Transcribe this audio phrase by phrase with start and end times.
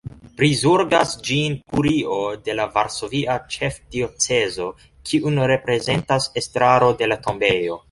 [0.37, 2.15] Prizorgas ĝin Kurio
[2.47, 4.71] de la Varsovia Ĉefdiocezo,
[5.11, 7.79] kiun reprezentas estraro de la tombejo.